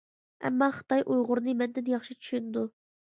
[0.47, 2.65] ئەمما خىتاي ئۇيغۇرنى مەندىن ياخشى چۈشىنىدۇ.